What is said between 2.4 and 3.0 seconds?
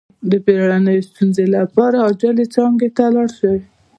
څانګې